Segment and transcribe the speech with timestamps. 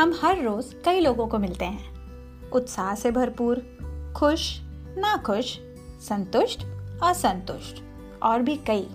[0.00, 1.94] हम हर रोज कई लोगों को मिलते हैं।
[2.50, 3.56] उत्साह से भरपूर,
[4.16, 4.60] खुश
[4.98, 5.58] ना खुश
[6.00, 6.66] संतुष्ट,
[7.02, 7.82] असंतुष्ट,
[8.22, 8.88] और भी कई।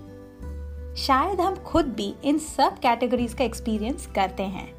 [0.97, 4.73] शायद हम खुद भी इन सब कैटेगरीज का एक्सपीरियंस करते हैं।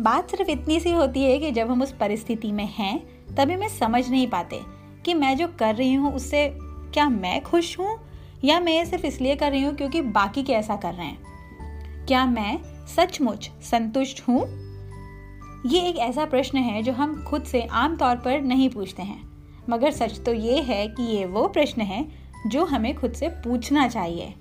[0.00, 3.68] बात सिर्फ़ इतनी सी होती है कि जब हम उस परिस्थिति में हैं, तभी मैं
[3.68, 4.60] समझ नहीं पाते
[5.04, 6.58] कि मैं जो कर रही हूँ, उससे
[6.94, 7.98] क्या मैं खुश हूँ?
[8.44, 11.18] या मैं ये सिर्फ़ इसलिए कर रही हूँ क्योंकि बाकी कैसा कर रहे हैं?
[12.06, 14.67] क्या मैं सचमुच संतुष्ट हूँ?
[15.66, 19.28] ये एक ऐसा प्रश्न है जो हम खुद से आमतौर पर नहीं पूछते हैं।
[19.70, 22.08] मगर सच तो ये है कि ये वो प्रश्न है
[22.46, 24.34] जो हमें खुद से पूछना चाहिए।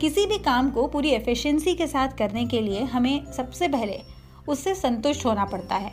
[0.00, 4.00] किसी भी काम को पूरी एफिशिएंसी के साथ करने के लिए हमें सबसे पहले
[4.48, 5.92] उससे संतुष्ट होना पड़ता है।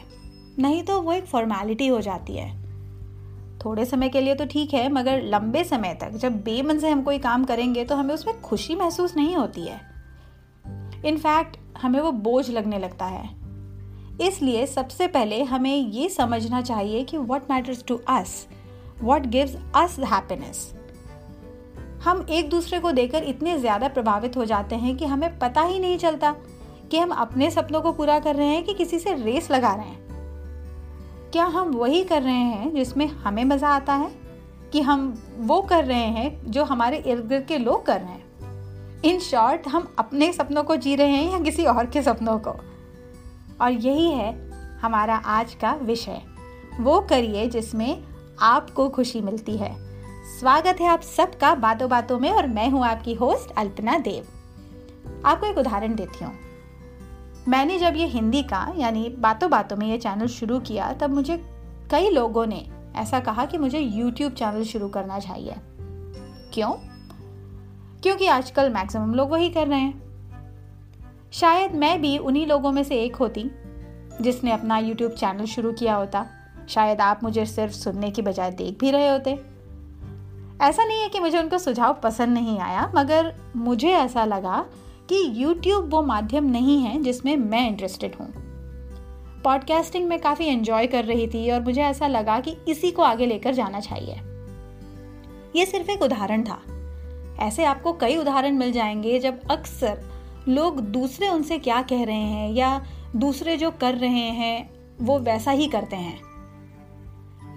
[0.59, 2.49] नहीं तो वो एक फॉर्मेलिटी हो जाती है।
[3.65, 7.01] थोड़े समय के लिए तो ठीक है, मगर लंबे समय तक जब बेमन से हम
[7.01, 9.81] कोई काम करेंगे तो हमें उसमें खुशी महसूस नहीं होती है।
[11.05, 13.40] इनफैक्ट हमें वो बोझ लगने लगता है।
[14.21, 18.47] इसलिए सबसे पहले हमें ये समझना चाहिए कि what matters to us
[19.01, 20.73] what gives us happiness
[22.03, 25.79] हम एक दूसरे को देखकर इतने ज़्यादा प्रभावित हो जाते हैं कि हमें पता ही
[25.79, 26.35] नहीं चलता
[26.91, 29.85] कि हम अपने सपनों को पूरा कर रहे हैं कि किसी से रेस लगा रहे
[29.85, 30.01] हैं।
[31.31, 34.11] क्या हम वही कर रहे हैं जिसमें हमें मज़ा आता है?
[34.71, 38.23] कि हम वो कर रहे हैं जो हमारे इर्द गिर्द के लोग कर रहे हैं।
[39.01, 42.51] इन शॉर्ट, हम अपने सपनों को जी रहे हैं या किसी और के सपनों को?
[43.61, 46.21] और यही है हमारा आज का विषय।
[46.79, 48.03] वो करिए जिसमें
[48.41, 49.75] आपको खुशी मिलती है।
[50.39, 54.27] स्वागत है आप सबका बातों बातों में और मैं हूँ आपकी होस्ट अल्पना देव।
[55.25, 56.33] आपको एक उदाहरण देती हूँ।
[57.47, 61.37] मैंने जब ये हिंदी का, यानी बातों बातों में ये चैनल शुरू किया, तब मुझे
[61.91, 65.55] कई लोगों ने ऐसा कहा कि मुझे यूट्यूब चैनल शुरू करना चाहिए।
[66.53, 66.71] क्यों?
[68.03, 70.10] क्योंकि आजकल मैक्सिमम लोग वही कर रहे हैं।
[71.33, 73.51] शायद मैं भी उन्हीं लोगों में से एक होती,
[74.21, 76.25] जिसने अपना यूट्यूब चैनल शुरू किया होता।
[76.69, 79.31] शायद आप मुझे सिर्फ़ सुनने की बजाय देख भी रहे होते।
[80.61, 84.65] ऐसा नहीं है कि मुझे उनका सुझाव पसंद नहीं आया, मगर मुझे ऐसा लगा
[85.09, 88.33] कि YouTube वो माध्यम नहीं है जिसमें मैं इंटरेस्टेड हूँ।
[89.43, 93.25] पॉडकास्टिंग में काफ़ी एंजॉय कर रही थी और मुझे ऐसा लगा कि इसी को आगे
[93.25, 94.15] लेकर जाना चाहिए।
[95.55, 96.61] ये सिर्फ़ एक उदाहरण था।
[97.39, 100.10] ऐसे आपको कई उदाहरण मिल जाएँगे जब अक्सर
[100.47, 102.85] लोग दूसरे उनसे क्या कह रहे हैं या
[103.15, 104.69] दूसरे जो कर रहे हैं,
[105.01, 106.19] वो वैसा ही करते हैं।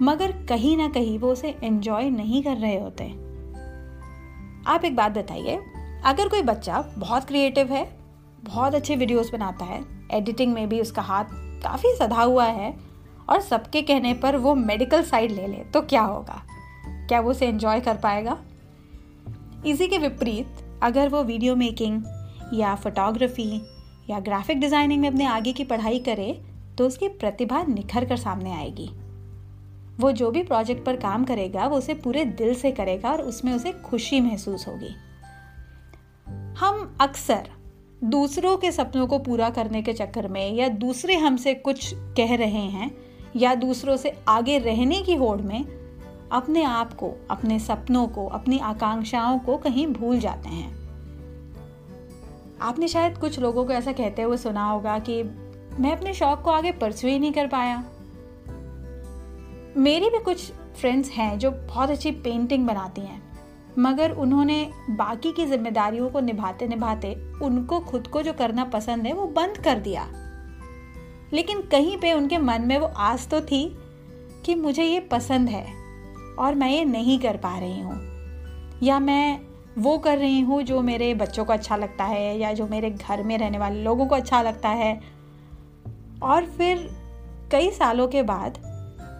[0.01, 3.03] मगर कहीं ना कहीं वो उसे एंजॉय नहीं कर रहे होते।
[4.67, 5.55] आप एक बात बताइए,
[6.05, 7.97] अगर कोई बच्चा बहुत क्रिएटिव है,
[8.43, 11.25] बहुत अच्छे वीडियोस बनाता है एडिटिंग में भी उसका हाथ
[11.63, 12.73] काफ़ी सधा हुआ है,
[13.29, 16.41] और सबके कहने पर वो मेडिकल साइड ले ले तो क्या होगा?
[16.87, 18.37] क्या वो उसे एंजॉय कर पाएगा?
[19.65, 20.47] इसी के विपरीत,
[20.83, 22.03] अगर वो वीडियो मेकिंग
[22.53, 23.61] या फोटोग्राफी
[24.09, 26.41] या ग्राफिक डिज़ाइनिंग में अपने आगे की पढ़ाई करे
[26.77, 28.89] तो उसकी प्रतिभा निखर कर सामने आएगी।
[29.99, 33.53] वो जो भी प्रोजेक्ट पर काम करेगा, वो उसे पूरे दिल से करेगा और उसमें
[33.53, 34.95] उसे खुशी महसूस होगी।
[36.59, 37.49] हम अक्सर
[38.03, 42.65] दूसरों के सपनों को पूरा करने के चक्कर में या दूसरे हमसे कुछ कह रहे
[42.69, 42.91] हैं
[43.35, 45.65] या दूसरों से आगे रहने की होड़ में
[46.31, 50.84] अपने आप को, अपने सपनों को, अपनी आकांक्षाओं को कहीं भूल जाते हैं।
[52.61, 55.23] आपने शायद कुछ लोगों को ऐसा कहते हुए सुना होगा कि
[55.79, 57.83] मैं अपने शौक को आगे परसू ही नहीं कर पाया।
[59.77, 63.21] मेरी भी कुछ फ्रेंड्स हैं जो बहुत अच्छी पेंटिंग बनाती हैं,
[63.79, 69.13] मगर उन्होंने बाकी की जिम्मेदारियों को निभाते निभाते उनको खुद को जो करना पसंद है
[69.13, 70.07] वो बंद कर दिया।
[71.33, 73.77] लेकिन कहीं पे उनके मन में वो आस तो थी
[74.45, 75.65] कि मुझे ये पसंद है
[76.39, 77.99] और मैं ये नहीं कर पा रही हूँ।
[78.83, 79.44] या मैं
[79.77, 83.23] वो कर रही हूँ जो मेरे बच्चों को अच्छा लगता है या जो मेरे घर
[83.23, 84.93] में रहने वाले लोगों को अच्छा लगता है।
[86.23, 86.89] और फिर
[87.51, 88.59] कई सालों के बाद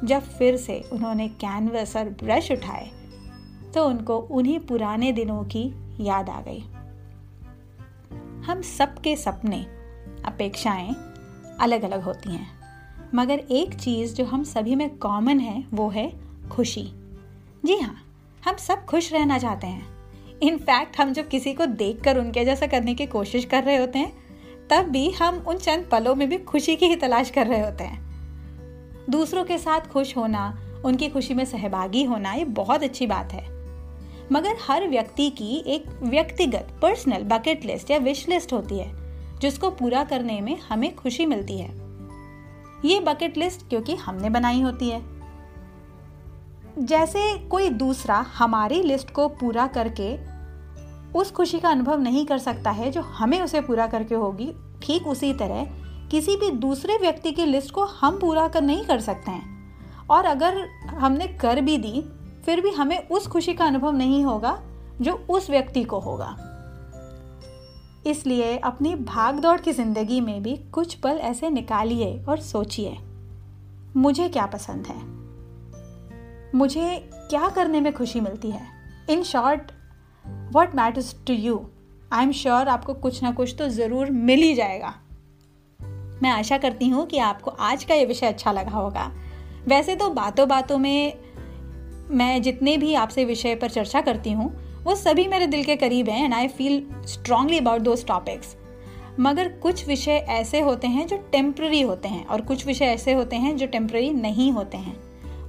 [0.04, 2.90] जब फिर से उन्होंने कैनवस और ब्रश उठाए
[3.74, 5.64] तो उनको उन्हीं पुराने दिनों की
[6.00, 6.60] याद आ गई।
[8.42, 9.66] हम सबके सपने,
[10.26, 10.96] अपेक्षाएँ
[11.60, 12.48] अलग अलग होती हैं,
[13.16, 16.12] मगर एक चीज़ जो हम सभी में कॉमन है, वो है
[16.52, 16.84] खुशी।
[17.66, 17.96] जी हाँ
[18.46, 19.95] हम सब खुश रहना चाहते हैं।
[20.46, 24.00] इनफैक्ट हम जब किसी को देख कर उनके जैसा करने की कोशिश कर रहे होते
[24.00, 24.14] हैं,
[24.70, 27.84] तब भी हम उन चंद पलों में भी खुशी की ही तलाश कर रहे होते
[27.84, 28.06] हैं।
[29.10, 33.46] दूसरों के साथ खुश होना, उनकी खुशी में सहभागी होना, ये बहुत अच्छी बात है।
[34.32, 38.92] मगर हर व्यक्ति की एक व्यक्तिगत पर्सनल बकेट लिस्ट या विश लिस्ट होती है,
[39.40, 41.70] जिसको पूरा करने में हमें खुशी मिलती है।
[42.86, 45.16] ये बकेट लिस्ट क्योंकि हमने बनाई होती है।
[46.80, 50.35] जैसे कोई दूसरा हमारी लिस्ट को पूरा करके
[51.16, 54.52] उस खुशी का अनुभव नहीं कर सकता है जो हमें उसे पूरा करके होगी।
[54.82, 55.66] ठीक उसी तरह,
[56.12, 59.54] किसी भी दूसरे व्यक्ति की लिस्ट को हम पूरा कर नहीं कर सकते हैं।
[60.10, 60.58] और अगर
[60.88, 62.02] हमने कर भी दी,
[62.46, 64.60] फिर भी हमें उस खुशी का अनुभव नहीं होगा
[65.02, 66.36] जो उस व्यक्ति को होगा।
[68.08, 72.98] इसलिए अपनी भाग दौड़ की ज़िंदगी में भी कुछ पल ऐसे निकालिए और सोचिए,
[73.98, 75.02] मुझे क्या पसंद है?
[76.56, 78.68] मुझे क्या करने में खुशी मिलती है?
[79.10, 79.72] In short
[80.54, 81.66] what matters to you
[82.14, 84.94] I am sure आपको कुछ ना कुछ तो ज़रूर मिल ही जाएगा।
[86.24, 89.12] मैं आशा करती हूँ कि आपको आज का ये विषय अच्छा लगा होगा।
[89.68, 91.14] वैसे तो बातों बातों में
[92.12, 94.52] मैं जितने भी आपसे विषय पर चर्चा करती हूँ,
[94.84, 98.56] वो सभी मेरे दिल के करीब हैं and I feel strongly about those topics
[99.20, 103.36] मगर कुछ विषय ऐसे होते हैं जो टेम्प्ररी होते हैं और कुछ विषय ऐसे होते
[103.36, 104.96] हैं जो टेम्प्ररी नहीं होते हैं।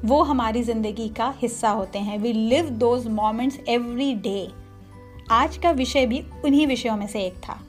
[0.04, 4.48] वो हमारी ज़िंदगी का हिस्सा होते हैं। We live those moments every day
[5.30, 7.60] आज का विषय भी उन्हीं विषयों में से एक था।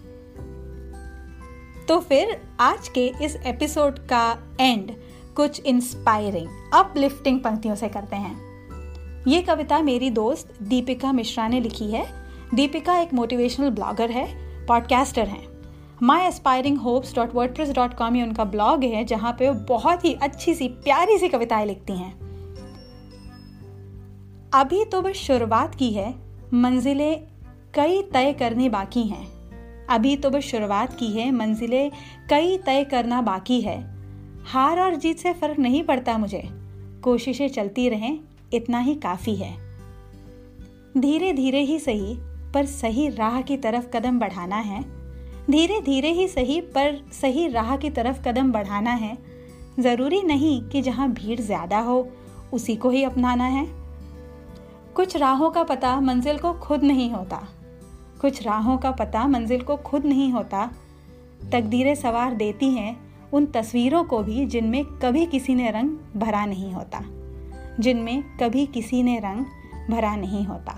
[1.88, 4.92] तो फिर आज के इस एपिसोड का एंड
[5.36, 8.38] कुछ इंस्पायरिंग अपलिफ्टिंग पंक्तियों से करते हैं।
[9.28, 12.14] ये कविता मेरी दोस्त दीपिका मिश्रा ने लिखी है।
[12.54, 14.28] दीपिका एक मोटिवेशनल ब्लॉगर है
[14.66, 15.48] पॉडकास्टर हैं।
[16.04, 20.06] My aspiring hopes dot WordPress dot com ये उनका ब्लॉग है, जहाँ पे वो बहुत
[20.06, 22.20] ही अच्छी सी, प्यारी सी कविताएँ लिखती हैं।
[24.54, 26.16] अभी तो बस शुरुआत की है,
[26.54, 27.27] मंजिलें
[27.78, 29.28] कई तय करनी बाकी हैं।
[29.88, 31.92] अभी तो बस शुरुआत की है, मंजिलें
[32.30, 33.98] कई तय करना बाकी है।
[34.46, 36.50] हार और जीत से फ़र्क नहीं पड़ता मुझे।
[37.04, 38.20] कोशिशें चलती रहें,
[38.54, 39.58] इतना ही काफ़ी है।
[40.98, 42.18] धीरे धीरे ही सही,
[42.54, 44.82] पर सही राह की तरफ़ कदम बढ़ाना है।
[45.50, 49.18] धीरे धीरे ही सही, पर सही राह की तरफ़ कदम बढ़ाना है।
[49.80, 52.10] ज़रूरी नहीं कि जहाँ भीड़ ज़्यादा हो,
[52.54, 53.68] उसी को ही अपनाना है।
[54.96, 57.48] कुछ राहों का पता मंजिल को खुद नहीं होता।
[58.22, 60.66] कुछ राहों का पता मंजिल को खुद नहीं होता।
[61.52, 62.98] तकदीरें सवार देती हैं,
[63.34, 67.04] उन तस्वीरों को भी जिनमें कभी किसी ने रंग भरा नहीं होता।
[67.80, 69.46] जिनमें कभी किसी ने रंग
[69.90, 70.74] भरा नहीं होता।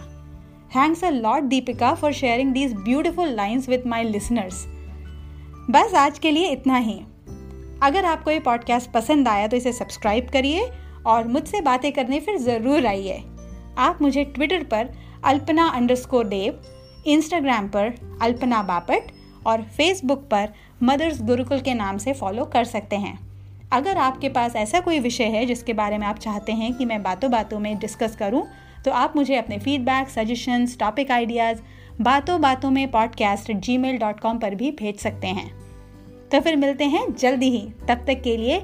[0.76, 4.66] Thanks a lot Deepika for sharing these beautiful lines with my listeners
[5.70, 7.00] बस आज के लिए इतना ही।
[7.84, 10.70] अगर आपको ये पॉडकास्ट पसंद आया तो इसे सब्सक्राइब करिए
[11.06, 13.24] और मुझसे बातें करने फिर ज़रूर आइए।
[13.78, 14.90] आप मुझे ट्विटर पर
[15.24, 16.62] अल्पना अंडरस्कोर देव
[17.08, 19.12] इंस्टाग्राम पर अल्पना बापट
[19.48, 20.50] और फेसबुक पर
[20.84, 23.20] मदर्स गुरुकुल के नाम से फॉलो कर सकते हैं।
[23.72, 27.04] अगर आपके पास ऐसा कोई विषय है जिसके बारे में आप चाहते हैं कि मैं
[27.04, 28.48] बातों बातों में डिस्कस करूँ,
[28.86, 31.62] तो आप मुझे अपने फीडबैक सजेशंस टॉपिक आइडियाज़
[32.02, 35.50] बातों बातों में podcast Gmail dot com पर भी भेज सकते हैं।
[36.32, 38.60] तो फिर मिलते हैं जल्दी ही। तब तक के लिए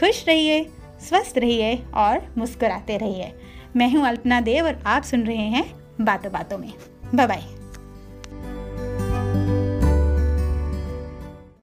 [0.00, 0.64] खुश रहिए
[1.00, 3.32] स्वस्थ रहिए और मुस्कुराते रहिए।
[3.76, 5.64] मैं हूँ अल्पना देव और आप सुन रहे हैं
[6.00, 6.72] बातों बातों में।
[7.14, 7.59] Bye bye